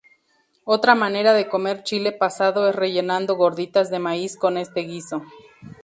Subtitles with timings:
[0.63, 5.21] Otra manera de comer chile pasado es rellenando gorditas de maíz con este guiso.